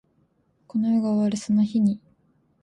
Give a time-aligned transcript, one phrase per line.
[0.65, 1.99] この世が終わるその日に